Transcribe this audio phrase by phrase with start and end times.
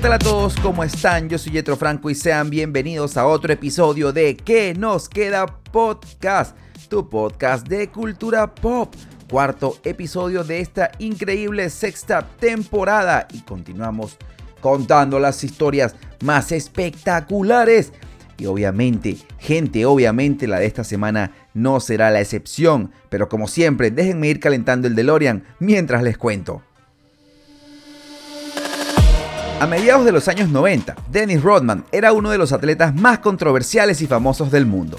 [0.00, 0.54] ¿qué a todos?
[0.62, 1.28] ¿Cómo están?
[1.28, 6.56] Yo soy Yetro Franco y sean bienvenidos a otro episodio de ¿Qué nos queda podcast?
[6.88, 8.94] Tu podcast de cultura pop.
[9.28, 14.16] Cuarto episodio de esta increíble sexta temporada y continuamos
[14.60, 17.92] contando las historias más espectaculares.
[18.38, 22.92] Y obviamente, gente, obviamente la de esta semana no será la excepción.
[23.08, 26.62] Pero como siempre, déjenme ir calentando el DeLorean mientras les cuento.
[29.60, 34.00] A mediados de los años 90, Dennis Rodman era uno de los atletas más controversiales
[34.02, 34.98] y famosos del mundo.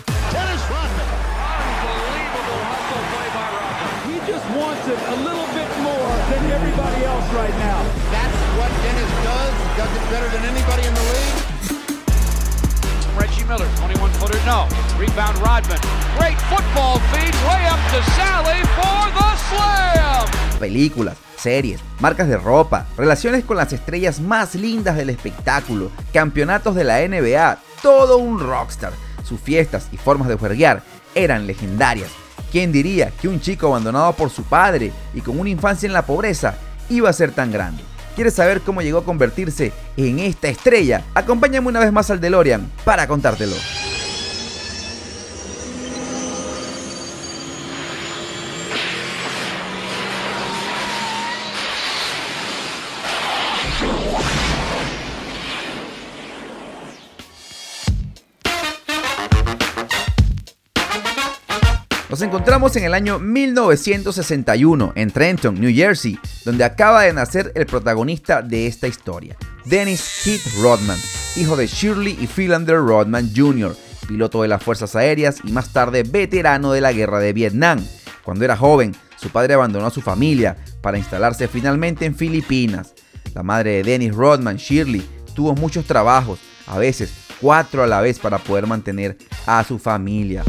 [15.00, 15.80] Rebound Rodman.
[16.18, 20.60] Great football feed way up to Sally for the slam.
[20.60, 26.84] Películas, series, marcas de ropa, relaciones con las estrellas más lindas del espectáculo, campeonatos de
[26.84, 28.94] la NBA, todo un rockstar.
[29.24, 30.82] Sus fiestas y formas de juerguear
[31.16, 32.10] eran legendarias.
[32.52, 36.06] ¿Quién diría que un chico abandonado por su padre y con una infancia en la
[36.06, 36.56] pobreza
[36.90, 37.84] iba a ser tan grande?
[38.16, 41.04] ¿Quieres saber cómo llegó a convertirse en esta estrella?
[41.14, 43.56] Acompáñame una vez más al DeLorean para contártelo.
[62.10, 67.68] Nos encontramos en el año 1961 en Trenton, New Jersey, donde acaba de nacer el
[67.68, 70.98] protagonista de esta historia, Dennis Heath Rodman,
[71.36, 73.76] hijo de Shirley y Philander Rodman Jr.,
[74.08, 77.80] piloto de las Fuerzas Aéreas y más tarde veterano de la Guerra de Vietnam.
[78.24, 82.96] Cuando era joven, su padre abandonó a su familia para instalarse finalmente en Filipinas.
[83.36, 88.18] La madre de Dennis Rodman, Shirley, tuvo muchos trabajos, a veces cuatro a la vez
[88.18, 89.16] para poder mantener
[89.46, 90.44] a su familia.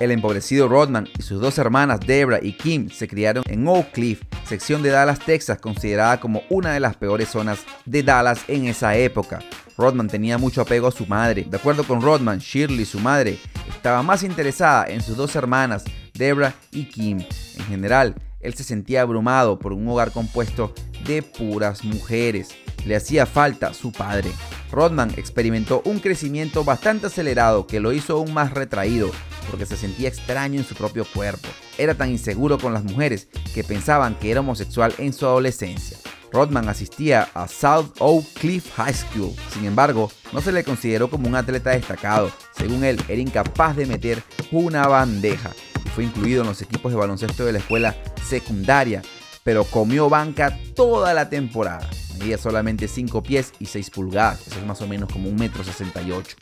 [0.00, 4.22] El empobrecido Rodman y sus dos hermanas Debra y Kim se criaron en Oak Cliff,
[4.48, 8.96] sección de Dallas, Texas, considerada como una de las peores zonas de Dallas en esa
[8.96, 9.40] época.
[9.76, 11.46] Rodman tenía mucho apego a su madre.
[11.46, 15.84] De acuerdo con Rodman, Shirley, su madre, estaba más interesada en sus dos hermanas,
[16.14, 17.18] Debra y Kim.
[17.58, 20.72] En general, él se sentía abrumado por un hogar compuesto
[21.04, 22.48] de puras mujeres.
[22.86, 24.30] Le hacía falta su padre.
[24.72, 29.10] Rodman experimentó un crecimiento bastante acelerado que lo hizo aún más retraído
[29.50, 31.48] porque se sentía extraño en su propio cuerpo.
[31.76, 35.98] Era tan inseguro con las mujeres que pensaban que era homosexual en su adolescencia.
[36.32, 41.26] Rodman asistía a South Oak Cliff High School, sin embargo, no se le consideró como
[41.26, 42.30] un atleta destacado.
[42.56, 44.22] Según él, era incapaz de meter
[44.52, 45.50] una bandeja
[45.90, 47.96] fue incluido en los equipos de baloncesto de la escuela
[48.26, 49.02] secundaria,
[49.42, 51.88] pero comió banca toda la temporada.
[52.18, 55.64] Medía solamente 5 pies y 6 pulgadas, eso es más o menos como un metro
[55.64, 56.36] 68.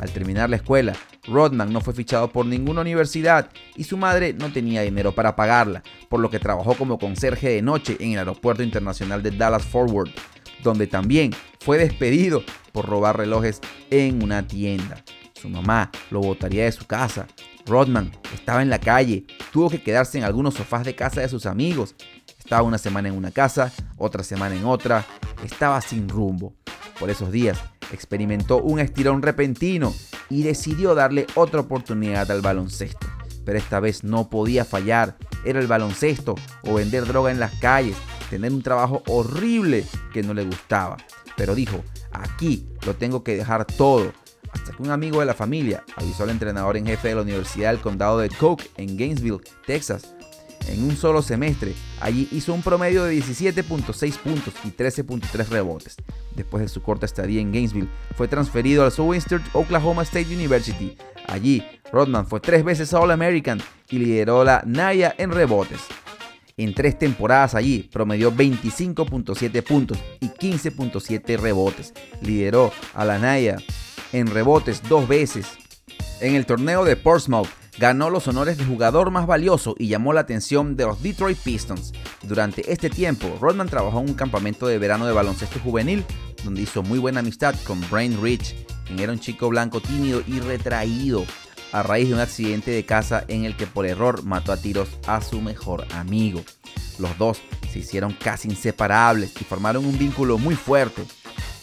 [0.00, 0.94] Al terminar la escuela,
[1.26, 5.82] Rodman no fue fichado por ninguna universidad y su madre no tenía dinero para pagarla,
[6.08, 10.10] por lo que trabajó como conserje de noche en el Aeropuerto Internacional de Dallas Forward,
[10.62, 12.42] donde también fue despedido
[12.72, 15.02] por robar relojes en una tienda.
[15.32, 17.26] Su mamá lo botaría de su casa.
[17.64, 21.46] Rodman estaba en la calle, tuvo que quedarse en algunos sofás de casa de sus
[21.46, 21.94] amigos.
[22.38, 25.04] Estaba una semana en una casa, otra semana en otra,
[25.44, 26.54] estaba sin rumbo.
[26.98, 27.58] Por esos días
[27.92, 29.94] experimentó un estirón repentino
[30.28, 33.06] y decidió darle otra oportunidad al baloncesto.
[33.44, 35.16] Pero esta vez no podía fallar.
[35.44, 37.96] Era el baloncesto o vender droga en las calles,
[38.28, 40.96] tener un trabajo horrible que no le gustaba.
[41.36, 44.12] Pero dijo, aquí lo tengo que dejar todo.
[44.50, 47.72] Hasta que un amigo de la familia avisó al entrenador en jefe de la Universidad
[47.72, 50.15] del Condado de Coke en Gainesville, Texas,
[50.68, 51.74] en un solo semestre.
[52.00, 55.96] Allí hizo un promedio de 17.6 puntos y 13.3 rebotes.
[56.34, 60.96] Después de su corta estadía en Gainesville, fue transferido al Southwestern Oklahoma State University.
[61.26, 63.60] Allí, Rodman fue tres veces All-American
[63.90, 65.80] y lideró la Naya en rebotes.
[66.58, 71.92] En tres temporadas allí promedió 25.7 puntos y 15.7 rebotes.
[72.22, 73.58] Lideró a la Naya
[74.12, 75.46] en rebotes dos veces.
[76.20, 80.20] En el torneo de Portsmouth ganó los honores de jugador más valioso y llamó la
[80.20, 81.92] atención de los Detroit Pistons.
[82.22, 86.04] Durante este tiempo, Rodman trabajó en un campamento de verano de baloncesto juvenil,
[86.44, 88.54] donde hizo muy buena amistad con Brain Rich,
[88.86, 91.24] quien era un chico blanco tímido y retraído,
[91.72, 94.88] a raíz de un accidente de casa en el que por error mató a tiros
[95.06, 96.42] a su mejor amigo.
[96.98, 97.38] Los dos
[97.70, 101.02] se hicieron casi inseparables y formaron un vínculo muy fuerte.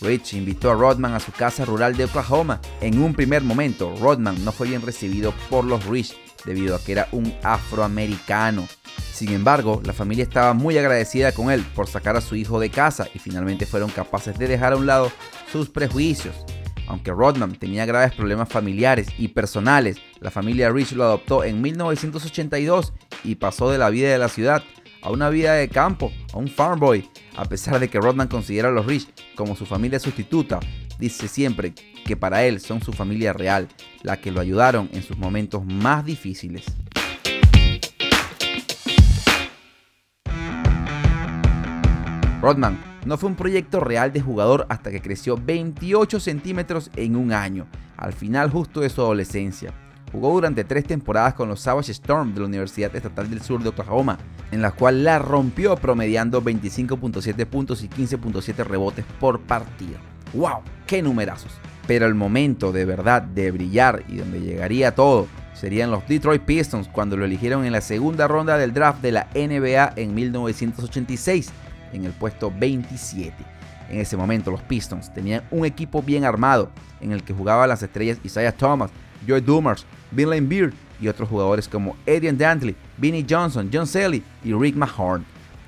[0.03, 2.59] Rich invitó a Rodman a su casa rural de Oklahoma.
[2.81, 6.15] En un primer momento, Rodman no fue bien recibido por los Rich
[6.45, 8.67] debido a que era un afroamericano.
[9.13, 12.69] Sin embargo, la familia estaba muy agradecida con él por sacar a su hijo de
[12.69, 15.11] casa y finalmente fueron capaces de dejar a un lado
[15.51, 16.35] sus prejuicios.
[16.87, 22.93] Aunque Rodman tenía graves problemas familiares y personales, la familia Rich lo adoptó en 1982
[23.23, 24.63] y pasó de la vida de la ciudad
[25.03, 27.07] a una vida de campo, a un farm boy.
[27.35, 30.59] A pesar de que Rodman considera a los Rich como su familia sustituta,
[30.97, 31.73] dice siempre
[32.05, 33.67] que para él son su familia real,
[34.01, 36.65] la que lo ayudaron en sus momentos más difíciles.
[42.41, 47.33] Rodman no fue un proyecto real de jugador hasta que creció 28 centímetros en un
[47.33, 47.67] año,
[47.97, 49.73] al final justo de su adolescencia.
[50.11, 53.69] Jugó durante tres temporadas con los Savage Storm de la Universidad Estatal del Sur de
[53.69, 54.19] Oklahoma,
[54.53, 59.97] en la cual la rompió promediando 25.7 puntos y 15.7 rebotes por partido.
[60.33, 60.61] ¡Wow!
[60.85, 61.51] ¡Qué numerazos!
[61.87, 66.87] Pero el momento de verdad de brillar y donde llegaría todo serían los Detroit Pistons
[66.87, 71.51] cuando lo eligieron en la segunda ronda del draft de la NBA en 1986
[71.91, 73.35] en el puesto 27.
[73.89, 76.69] En ese momento los Pistons tenían un equipo bien armado
[77.01, 78.91] en el que jugaban las estrellas Isaiah Thomas,
[79.27, 84.53] Joy Dumars, Bill Beard y otros jugadores como Adrian Dantley, Vinnie Johnson, John Selly y
[84.53, 85.25] Rick Mahorn.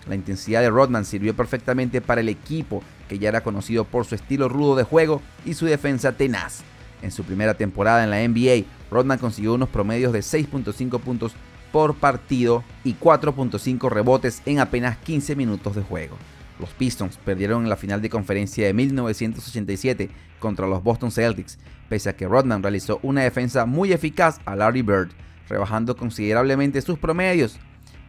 [0.07, 4.16] La intensidad de Rodman sirvió perfectamente para el equipo, que ya era conocido por su
[4.16, 6.63] estilo rudo de juego y su defensa tenaz.
[7.01, 11.33] En su primera temporada en la NBA, Rodman consiguió unos promedios de 6.5 puntos
[11.71, 16.18] por partido y 4.5 rebotes en apenas 15 minutos de juego.
[16.60, 20.10] Los Pistons perdieron en la final de conferencia de 1987
[20.40, 21.57] contra los Boston Celtics,
[21.90, 25.10] pese a que Rodman realizó una defensa muy eficaz a Larry Bird,
[25.50, 27.57] rebajando considerablemente sus promedios.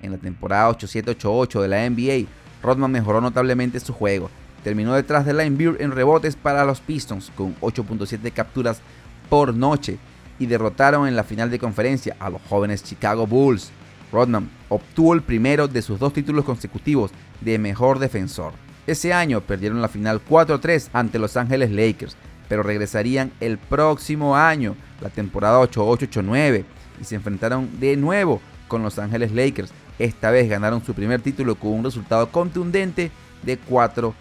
[0.02, 2.28] En la temporada 87-88 de la NBA,
[2.62, 4.30] Rodman mejoró notablemente su juego.
[4.62, 8.80] Terminó detrás de Line Bird en rebotes para los Pistons con 8.7 capturas
[9.28, 9.98] por noche
[10.38, 13.70] y derrotaron en la final de conferencia a los jóvenes Chicago Bulls.
[14.12, 17.10] Rodman obtuvo el primero de sus dos títulos consecutivos
[17.40, 18.52] de mejor defensor.
[18.86, 22.16] Ese año perdieron la final 4-3 ante Los Ángeles Lakers,
[22.48, 26.64] pero regresarían el próximo año, la temporada 8-8-8-9,
[27.00, 29.72] y se enfrentaron de nuevo con Los Ángeles Lakers.
[29.98, 33.10] Esta vez ganaron su primer título con un resultado contundente
[33.42, 34.14] de 4-0.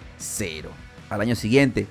[1.09, 1.87] Al año siguiente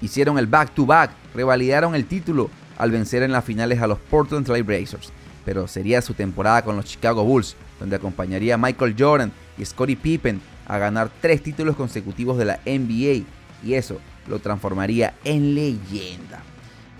[0.00, 4.64] hicieron el back-to-back, revalidaron el título al vencer en las finales a los Portland Trail
[4.64, 5.12] Blazers,
[5.46, 9.96] pero sería su temporada con los Chicago Bulls, donde acompañaría a Michael Jordan y Scottie
[9.96, 13.24] Pippen a ganar tres títulos consecutivos de la NBA,
[13.64, 16.42] y eso lo transformaría en leyenda.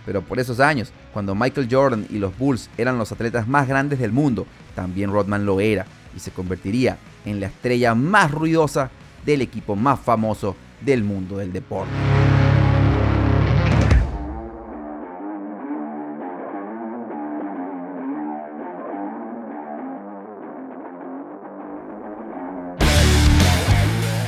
[0.06, 3.98] Pero por esos años, cuando Michael Jordan y los Bulls eran los atletas más grandes
[3.98, 4.46] del mundo,
[4.76, 5.84] también Rodman lo era
[6.14, 8.90] y se convertiría en la estrella más ruidosa
[9.24, 11.90] del equipo más famoso del mundo del deporte.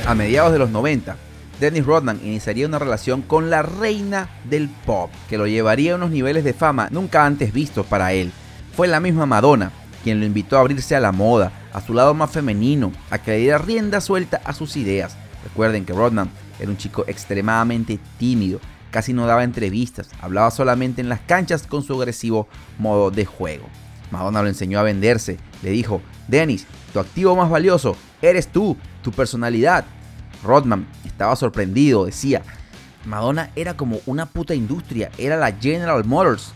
[0.09, 1.17] A mediados de los 90,
[1.59, 6.09] Dennis Rodman iniciaría una relación con la reina del pop, que lo llevaría a unos
[6.09, 8.31] niveles de fama nunca antes vistos para él.
[8.75, 9.71] Fue la misma Madonna
[10.03, 13.29] quien lo invitó a abrirse a la moda, a su lado más femenino, a que
[13.29, 15.15] le diera rienda suelta a sus ideas.
[15.43, 21.09] Recuerden que Rodman era un chico extremadamente tímido, casi no daba entrevistas, hablaba solamente en
[21.09, 22.47] las canchas con su agresivo
[22.79, 23.67] modo de juego.
[24.09, 29.11] Madonna lo enseñó a venderse, le dijo, Dennis, tu activo más valioso eres tú, tu
[29.11, 29.85] personalidad,
[30.43, 32.41] Rodman estaba sorprendido, decía,
[33.05, 36.53] Madonna era como una puta industria, era la General Motors.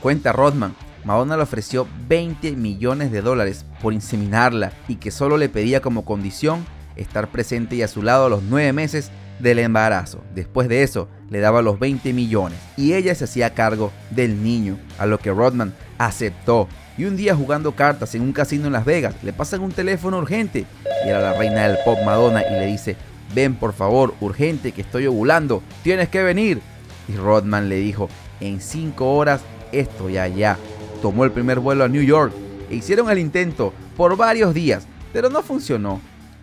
[0.00, 0.74] Cuenta Rodman,
[1.04, 6.04] Madonna le ofreció 20 millones de dólares por inseminarla y que solo le pedía como
[6.04, 6.66] condición
[6.96, 10.22] estar presente y a su lado a los 9 meses del embarazo.
[10.34, 14.78] Después de eso, le daba los 20 millones y ella se hacía cargo del niño,
[14.98, 16.68] a lo que Rodman aceptó.
[16.98, 20.18] Y un día jugando cartas en un casino en Las Vegas, le pasan un teléfono
[20.18, 20.64] urgente
[21.04, 22.96] y era la reina del pop Madonna y le dice,
[23.34, 26.60] ven por favor, urgente, que estoy ovulando, tienes que venir.
[27.08, 28.08] Y Rodman le dijo,
[28.40, 29.42] en cinco horas
[29.72, 30.56] estoy allá.
[31.02, 32.32] Tomó el primer vuelo a New York
[32.70, 36.00] e hicieron el intento por varios días, pero no funcionó.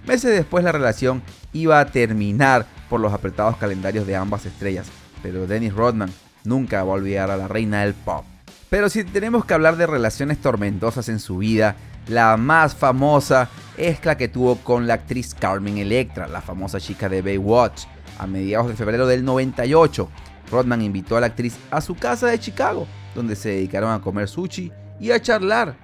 [0.07, 1.21] Meses después la relación
[1.53, 4.87] iba a terminar por los apretados calendarios de ambas estrellas,
[5.21, 6.11] pero Dennis Rodman
[6.43, 8.25] nunca va a olvidar a la reina del pop.
[8.69, 11.75] Pero si tenemos que hablar de relaciones tormentosas en su vida,
[12.07, 17.09] la más famosa es la que tuvo con la actriz Carmen Electra, la famosa chica
[17.09, 17.83] de Baywatch.
[18.19, 20.07] A mediados de febrero del 98,
[20.51, 24.27] Rodman invitó a la actriz a su casa de Chicago, donde se dedicaron a comer
[24.27, 25.75] sushi y a charlar.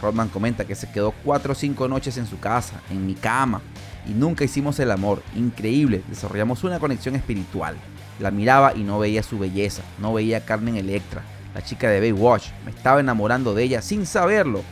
[0.00, 3.60] Rodman comenta que se quedó 4 o 5 noches en su casa, en mi cama,
[4.06, 5.22] y nunca hicimos el amor.
[5.34, 7.76] Increíble, desarrollamos una conexión espiritual.
[8.20, 11.22] La miraba y no veía su belleza, no veía Carmen Electra,
[11.54, 12.50] la chica de Baywatch.
[12.64, 14.62] Me estaba enamorando de ella sin saberlo.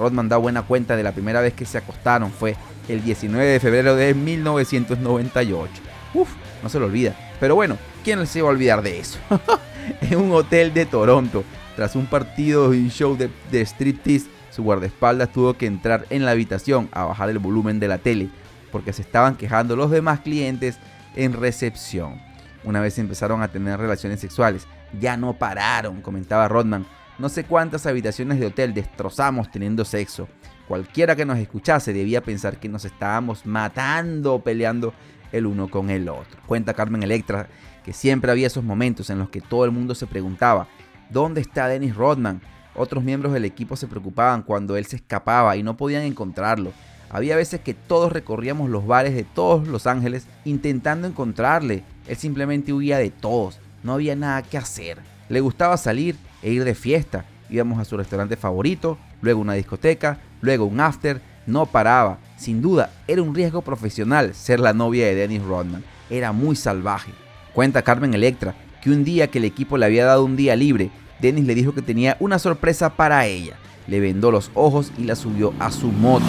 [0.00, 2.56] Rodman da buena cuenta de la primera vez que se acostaron, fue
[2.88, 5.72] el 19 de febrero de 1998.
[6.14, 6.30] Uf,
[6.62, 7.14] no se lo olvida.
[7.38, 9.18] Pero bueno, ¿quién se va a olvidar de eso?
[10.00, 11.44] en un hotel de Toronto,
[11.76, 16.32] tras un partido y show de, de striptease, su guardaespaldas tuvo que entrar en la
[16.32, 18.30] habitación a bajar el volumen de la tele
[18.70, 20.78] porque se estaban quejando los demás clientes
[21.16, 22.20] en recepción.
[22.64, 24.66] Una vez empezaron a tener relaciones sexuales,
[24.98, 26.86] ya no pararon, comentaba Rodman.
[27.20, 30.26] No sé cuántas habitaciones de hotel destrozamos teniendo sexo.
[30.66, 34.94] Cualquiera que nos escuchase debía pensar que nos estábamos matando o peleando
[35.30, 36.40] el uno con el otro.
[36.46, 37.46] Cuenta Carmen Electra
[37.84, 40.66] que siempre había esos momentos en los que todo el mundo se preguntaba,
[41.10, 42.40] ¿dónde está Dennis Rodman?
[42.74, 46.72] Otros miembros del equipo se preocupaban cuando él se escapaba y no podían encontrarlo.
[47.10, 51.84] Había veces que todos recorríamos los bares de todos Los Ángeles intentando encontrarle.
[52.08, 53.60] Él simplemente huía de todos.
[53.82, 54.96] No había nada que hacer.
[55.28, 57.24] Le gustaba salir e ir de fiesta.
[57.48, 61.20] Íbamos a su restaurante favorito, luego una discoteca, luego un after.
[61.46, 62.18] No paraba.
[62.36, 65.82] Sin duda, era un riesgo profesional ser la novia de Dennis Rodman.
[66.08, 67.12] Era muy salvaje.
[67.54, 70.90] Cuenta Carmen Electra que un día que el equipo le había dado un día libre,
[71.20, 73.56] Dennis le dijo que tenía una sorpresa para ella.
[73.86, 76.24] Le vendó los ojos y la subió a su moto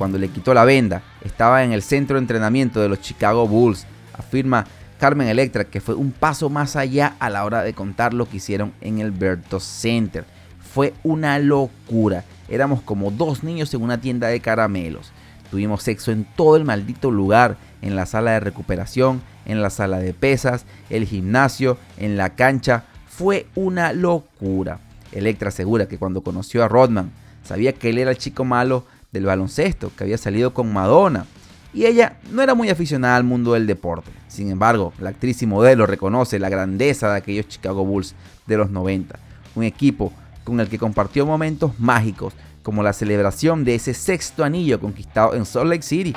[0.00, 3.86] cuando le quitó la venda, estaba en el centro de entrenamiento de los Chicago Bulls.
[4.14, 4.66] Afirma
[5.00, 8.36] Carmen Electra que fue un paso más allá a la hora de contar lo que
[8.36, 10.26] hicieron en el Berto Center.
[10.74, 12.24] Fue una locura.
[12.50, 15.10] Éramos como dos niños en una tienda de caramelos.
[15.50, 20.00] Tuvimos sexo en todo el maldito lugar, en la sala de recuperación, en la sala
[20.00, 22.84] de pesas, el gimnasio, en la cancha.
[23.08, 24.80] Fue una locura.
[25.12, 27.10] Electra asegura que cuando conoció a Rodman,
[27.42, 31.24] sabía que él era el chico malo del baloncesto, que había salido con Madonna.
[31.72, 34.10] Y ella no era muy aficionada al mundo del deporte.
[34.28, 38.14] Sin embargo, la actriz y modelo reconoce la grandeza de aquellos Chicago Bulls
[38.46, 39.18] de los 90.
[39.54, 40.12] Un equipo
[40.44, 45.46] con el que compartió momentos mágicos, como la celebración de ese sexto anillo conquistado en
[45.46, 46.14] Salt Lake City.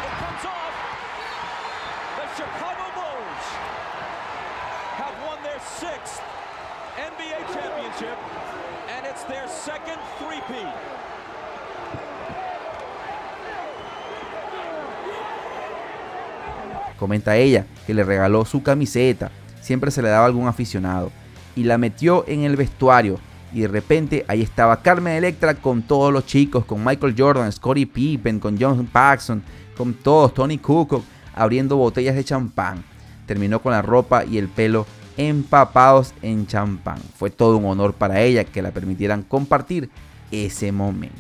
[17.04, 19.30] Comenta ella que le regaló su camiseta,
[19.60, 21.12] siempre se le daba a algún aficionado,
[21.54, 23.20] y la metió en el vestuario.
[23.52, 27.88] Y de repente ahí estaba Carmen Electra con todos los chicos, con Michael Jordan, Scottie
[27.88, 29.44] Pippen, con John Paxson,
[29.76, 31.04] con todos, Tony Cook,
[31.36, 32.86] abriendo botellas de champán.
[33.26, 34.86] Terminó con la ropa y el pelo
[35.18, 37.00] empapados en champán.
[37.18, 39.90] Fue todo un honor para ella que la permitieran compartir
[40.32, 41.18] ese momento.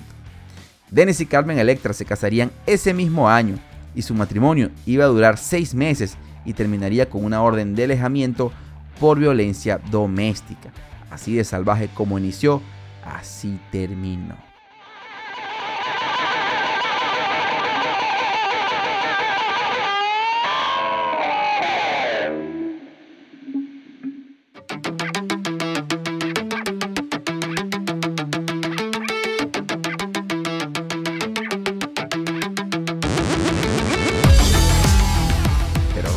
[0.90, 3.60] Dennis y Carmen Electra se casarían ese mismo año
[3.96, 8.52] y su matrimonio iba a durar seis meses y terminaría con una orden de alejamiento
[9.00, 10.72] por violencia doméstica.
[11.10, 12.62] Así de salvaje como inició,
[13.06, 14.53] así terminó.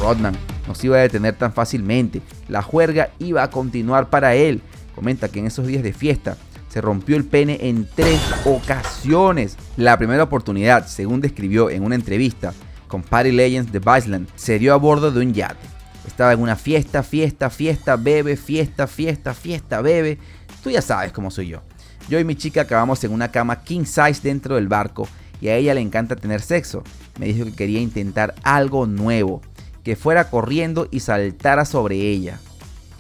[0.07, 0.37] Rodman
[0.69, 2.23] no se iba a detener tan fácilmente.
[2.49, 4.63] La juerga iba a continuar para él.
[4.95, 6.37] Comenta que en esos días de fiesta
[6.69, 9.57] se rompió el pene en tres ocasiones.
[9.77, 12.55] La primera oportunidad, según describió en una entrevista
[12.87, 15.67] con Party Legends de Viceland, se dio a bordo de un yate.
[16.07, 20.19] Estaba en una fiesta, fiesta, fiesta, bebe, fiesta, fiesta, fiesta, bebe.
[20.63, 21.63] Tú ya sabes cómo soy yo.
[22.09, 25.09] Yo y mi chica acabamos en una cama king size dentro del barco
[25.41, 26.85] y a ella le encanta tener sexo.
[27.19, 29.43] Me dijo que quería intentar algo nuevo
[29.87, 32.41] que fuera corriendo y saltara sobre ella.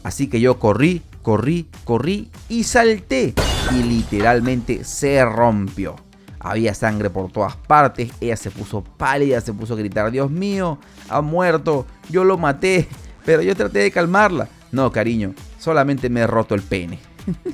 [0.05, 3.35] Así que yo corrí, corrí, corrí y salté.
[3.73, 5.97] Y literalmente se rompió.
[6.38, 8.12] Había sangre por todas partes.
[8.21, 10.78] Ella se puso pálida, se puso a gritar, Dios mío,
[11.09, 12.87] ha muerto, yo lo maté.
[13.25, 14.49] Pero yo traté de calmarla.
[14.71, 17.00] No, cariño, solamente me he roto el pene.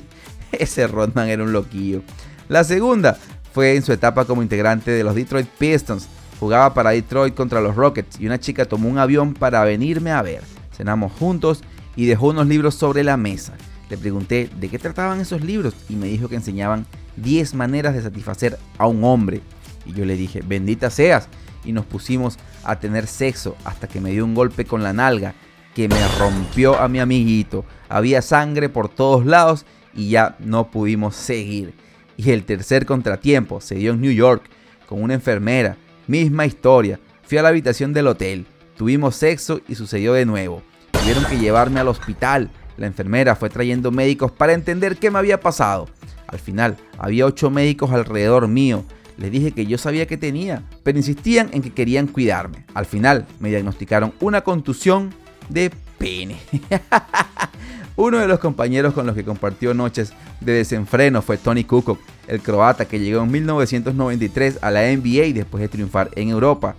[0.51, 2.03] Ese Rodman era un loquillo.
[2.49, 3.17] La segunda
[3.51, 6.07] fue en su etapa como integrante de los Detroit Pistons
[6.39, 10.21] Jugaba para Detroit contra los Rockets y una chica tomó un avión para venirme a
[10.21, 10.43] ver.
[10.75, 11.63] Cenamos juntos
[11.95, 13.53] y dejó unos libros sobre la mesa.
[13.89, 16.85] Le pregunté de qué trataban esos libros y me dijo que enseñaban
[17.17, 19.41] 10 maneras de satisfacer a un hombre.
[19.85, 21.27] Y yo le dije, bendita seas.
[21.63, 25.33] Y nos pusimos a tener sexo hasta que me dio un golpe con la nalga
[25.75, 27.65] que me rompió a mi amiguito.
[27.89, 31.73] Había sangre por todos lados y ya no pudimos seguir.
[32.17, 34.43] Y el tercer contratiempo se dio en New York
[34.87, 36.99] con una enfermera Misma historia.
[37.23, 38.45] Fui a la habitación del hotel.
[38.77, 40.61] Tuvimos sexo y sucedió de nuevo.
[40.91, 42.49] Tuvieron que llevarme al hospital.
[42.77, 45.87] La enfermera fue trayendo médicos para entender qué me había pasado.
[46.27, 48.83] Al final, había ocho médicos alrededor mío.
[49.17, 52.65] Les dije que yo sabía que tenía, pero insistían en que querían cuidarme.
[52.73, 55.13] Al final, me diagnosticaron una contusión
[55.49, 56.37] de pene.
[57.95, 62.41] Uno de los compañeros con los que compartió noches de desenfreno fue Tony Kukoc, el
[62.41, 66.75] croata que llegó en 1993 a la NBA después de triunfar en Europa.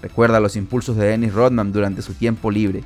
[0.00, 2.82] Recuerda los impulsos de Dennis Rodman durante su tiempo libre.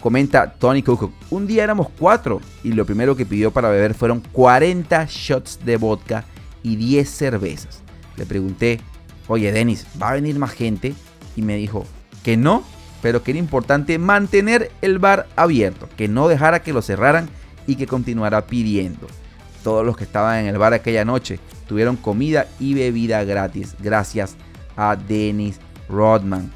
[0.00, 4.20] Comenta Tony Kukoc, un día éramos cuatro y lo primero que pidió para beber fueron
[4.32, 6.24] 40 shots de vodka
[6.62, 7.82] y 10 cervezas.
[8.16, 8.80] Le pregunté,
[9.28, 10.94] oye Dennis, ¿va a venir más gente?
[11.36, 11.84] Y me dijo,
[12.24, 12.64] que no,
[13.06, 17.28] pero que era importante mantener el bar abierto, que no dejara que lo cerraran
[17.64, 19.06] y que continuara pidiendo.
[19.62, 24.34] Todos los que estaban en el bar aquella noche tuvieron comida y bebida gratis gracias
[24.76, 26.50] a Dennis Rodman.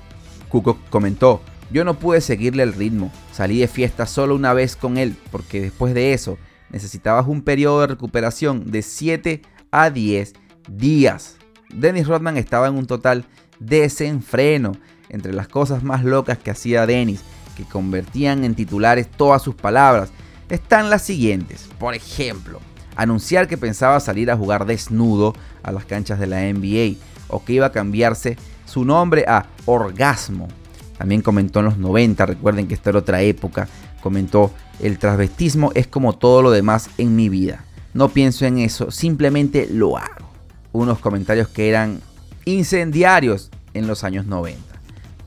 [0.49, 1.40] Cuco comentó,
[1.71, 5.61] yo no pude seguirle el ritmo, salí de fiesta solo una vez con él porque
[5.61, 6.37] después de eso
[6.71, 10.33] necesitabas un periodo de recuperación de 7 a 10
[10.69, 11.37] días.
[11.73, 13.25] Dennis Rodman estaba en un total
[13.61, 14.73] desenfreno
[15.09, 17.21] entre las cosas más locas que hacía Dennis,
[17.57, 20.11] que convertían en titulares todas sus palabras,
[20.49, 21.69] están las siguientes.
[21.79, 22.61] Por ejemplo,
[22.97, 26.99] anunciar que pensaba salir a jugar desnudo a las canchas de la NBA
[27.29, 30.49] o que iba a cambiarse su nombre a Orgasmo.
[30.99, 33.69] También comentó en los 90, recuerden que esta era otra época,
[34.02, 37.64] comentó, el transvestismo es como todo lo demás en mi vida.
[37.95, 40.31] No pienso en eso, simplemente lo hago.
[40.73, 42.00] Unos comentarios que eran
[42.50, 44.61] incendiarios en los años 90.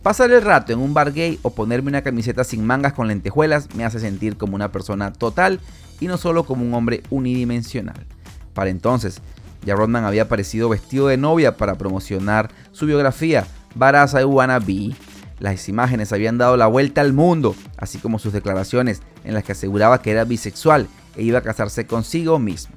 [0.02, 3.74] Pasar el rato en un bar gay o ponerme una camiseta sin mangas con lentejuelas
[3.76, 5.62] me hace sentir como una persona total
[6.02, 8.06] y no solo como un hombre unidimensional.
[8.54, 9.22] Para entonces,
[9.66, 14.92] ya Rodman había aparecido vestido de novia para promocionar su biografía Barasa I Wanna Be.
[15.40, 19.54] Las imágenes habían dado la vuelta al mundo, así como sus declaraciones en las que
[19.54, 22.76] aseguraba que era bisexual e iba a casarse consigo mismo.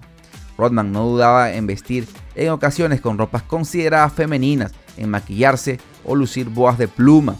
[0.59, 6.49] Rodman no dudaba en vestir en ocasiones con ropas consideradas femeninas, en maquillarse o lucir
[6.49, 7.37] boas de pluma.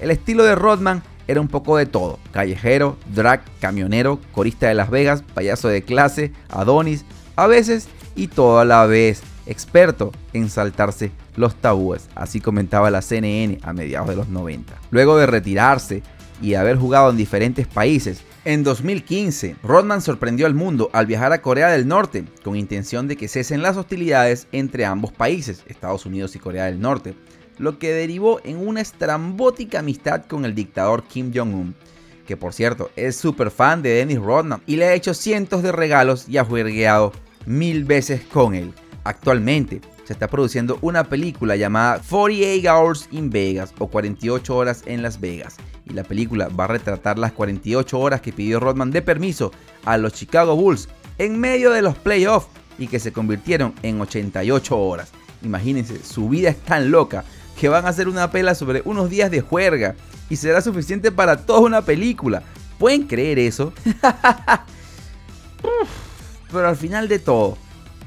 [0.00, 4.90] El estilo de Rodman era un poco de todo, callejero, drag, camionero, corista de Las
[4.90, 7.04] Vegas, payaso de clase, Adonis,
[7.36, 13.02] a veces y todo a la vez, experto en saltarse los tabúes, así comentaba la
[13.02, 14.74] CNN a mediados de los 90.
[14.90, 16.02] Luego de retirarse
[16.40, 21.42] y haber jugado en diferentes países, en 2015, Rodman sorprendió al mundo al viajar a
[21.42, 26.34] Corea del Norte con intención de que cesen las hostilidades entre ambos países, Estados Unidos
[26.36, 27.14] y Corea del Norte,
[27.58, 31.74] lo que derivó en una estrambótica amistad con el dictador Kim Jong-un,
[32.26, 35.72] que por cierto es súper fan de Dennis Rodman y le ha hecho cientos de
[35.72, 37.12] regalos y ha juergueado
[37.44, 38.72] mil veces con él.
[39.04, 45.02] Actualmente se está produciendo una película llamada 48 Hours in Vegas o 48 horas en
[45.02, 45.56] Las Vegas.
[45.84, 49.52] Y la película va a retratar las 48 horas que pidió Rodman de permiso
[49.84, 54.78] a los Chicago Bulls en medio de los playoffs y que se convirtieron en 88
[54.78, 55.10] horas.
[55.42, 57.24] Imagínense, su vida es tan loca
[57.60, 59.94] que van a hacer una pela sobre unos días de juerga
[60.30, 62.42] y será suficiente para toda una película.
[62.78, 63.74] ¿Pueden creer eso?
[66.50, 67.58] Pero al final de todo,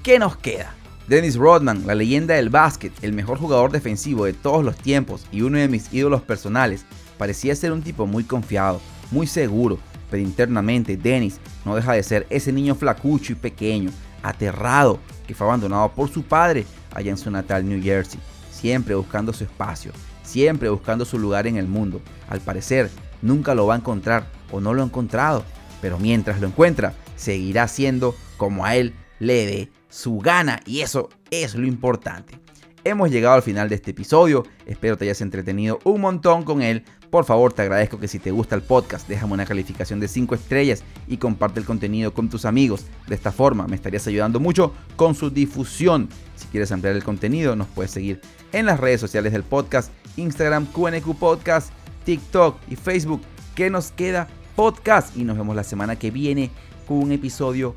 [0.02, 0.81] ¿qué nos queda?
[1.12, 5.42] Dennis Rodman, la leyenda del básquet, el mejor jugador defensivo de todos los tiempos y
[5.42, 6.86] uno de mis ídolos personales,
[7.18, 8.80] parecía ser un tipo muy confiado,
[9.12, 9.78] muy seguro,
[10.10, 13.92] pero internamente Dennis no deja de ser ese niño flacucho y pequeño,
[14.24, 19.34] aterrado, que fue abandonado por su padre allá en su natal New Jersey siempre buscando
[19.34, 19.92] su espacio,
[20.24, 22.02] siempre buscando su lugar en el mundo.
[22.30, 22.90] Al parecer,
[23.22, 25.44] nunca lo va a encontrar o no lo ha encontrado,
[25.82, 31.10] pero mientras lo encuentra, seguirá siendo como a él le dé su gana y eso
[31.30, 32.40] es lo importante.
[32.84, 36.84] Hemos llegado al final de este episodio, espero te hayas entretenido un montón con él.
[37.12, 40.34] Por favor, te agradezco que si te gusta el podcast, déjame una calificación de 5
[40.34, 42.86] estrellas y comparte el contenido con tus amigos.
[43.08, 46.10] De esta forma me estarías ayudando mucho con su difusión.
[46.36, 48.22] Si quieres ampliar el contenido, nos puedes seguir
[48.54, 51.72] en las redes sociales del podcast, Instagram, QNQ Podcast,
[52.06, 53.22] TikTok y Facebook.
[53.54, 54.28] ¿Qué nos queda?
[54.56, 55.16] Podcast.
[55.18, 56.50] Y nos vemos la semana que viene
[56.88, 57.76] con un episodio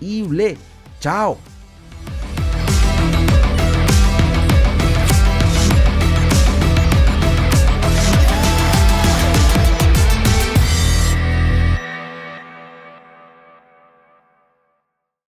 [0.00, 0.56] increíble.
[1.00, 1.38] Chao.